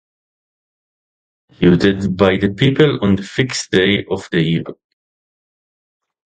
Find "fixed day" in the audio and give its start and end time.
3.21-4.03